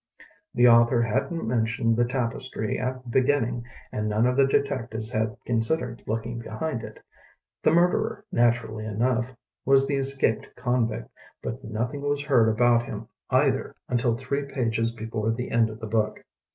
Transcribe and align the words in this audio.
The 0.55 0.67
author 0.67 1.03
hadn't 1.03 1.45
mentioned 1.47 1.95
the 1.95 2.05
tapestry 2.05 2.79
at 2.79 3.03
the 3.03 3.09
beginning 3.09 3.65
and 3.91 4.09
none 4.09 4.25
of 4.25 4.35
the 4.35 4.47
detectives 4.47 5.11
had 5.11 5.37
considered 5.45 6.01
looking 6.07 6.39
behind 6.39 6.81
it. 6.83 6.99
The 7.61 7.69
murderer, 7.69 8.25
naturally 8.31 8.83
enough, 8.83 9.35
was 9.63 9.85
the 9.85 9.97
escaped 9.97 10.55
convict, 10.55 11.07
but 11.43 11.63
nothing 11.63 12.01
was 12.01 12.23
heard 12.23 12.49
about 12.49 12.81
him 12.81 13.09
either 13.29 13.75
until 13.87 14.17
three 14.17 14.45
pages 14.45 14.89
be 14.89 15.05
fore 15.05 15.29
the 15.33 15.51
end 15.51 15.69
of 15.69 15.79
the 15.79 15.85
book. 15.85 16.25